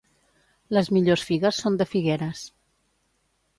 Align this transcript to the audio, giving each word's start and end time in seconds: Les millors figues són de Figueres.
Les 0.77 0.89
millors 0.97 1.25
figues 1.29 1.61
són 1.65 1.79
de 1.83 1.89
Figueres. 1.93 2.43